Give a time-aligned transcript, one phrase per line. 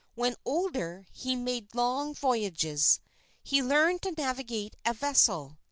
[0.15, 2.99] When older, he made long voyages.
[3.43, 5.59] He learned to navigate a vessel.